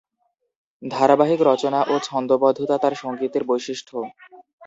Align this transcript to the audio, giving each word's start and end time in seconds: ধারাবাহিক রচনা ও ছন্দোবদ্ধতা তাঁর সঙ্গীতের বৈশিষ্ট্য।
ধারাবাহিক 0.83 1.39
রচনা 1.43 1.79
ও 1.87 2.03
ছন্দোবদ্ধতা 2.03 2.75
তাঁর 2.77 2.93
সঙ্গীতের 3.03 3.43
বৈশিষ্ট্য। 3.43 3.93